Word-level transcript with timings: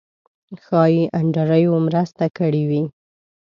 ښایي 0.63 1.03
انډریو 1.19 1.73
مرسته 1.87 2.25
کړې 2.37 2.63
وي. 2.69 2.83